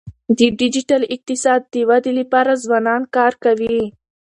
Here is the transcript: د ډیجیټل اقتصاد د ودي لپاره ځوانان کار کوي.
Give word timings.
د 0.37 0.39
ډیجیټل 0.59 1.01
اقتصاد 1.15 1.61
د 1.73 1.75
ودي 1.89 2.13
لپاره 2.19 2.59
ځوانان 2.63 3.01
کار 3.15 3.33
کوي. 3.43 3.79